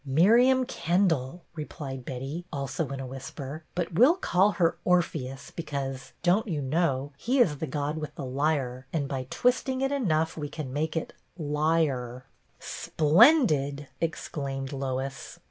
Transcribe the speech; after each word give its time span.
'*"" 0.03 0.03
Miriam 0.19 0.65
Kendall," 0.65 1.43
replied 1.53 2.05
Betty, 2.05 2.43
also 2.51 2.87
in 2.89 2.99
a 2.99 3.05
whisper," 3.05 3.65
but 3.75 3.93
we 3.93 4.03
'll 4.03 4.15
call 4.15 4.53
her 4.53 4.75
Orpheus 4.83 5.51
be 5.51 5.61
cause, 5.61 6.13
don't 6.23 6.47
you 6.47 6.59
know, 6.59 7.11
he 7.19 7.37
is 7.37 7.57
the 7.59 7.67
god 7.67 7.99
with 7.99 8.15
the 8.15 8.25
lye, 8.25 8.85
and 8.91 9.07
by 9.07 9.27
twisting 9.29 9.81
it 9.81 9.91
enough 9.91 10.35
we 10.35 10.49
can 10.49 10.73
make 10.73 10.97
it 10.97 11.13
'liar.'" 11.37 12.25
86 12.57 12.85
BETTY 12.87 12.89
BAIRD" 12.97 13.09
Splendid!" 13.11 13.87
exclaimed 14.01 14.73
Lois. 14.73 15.39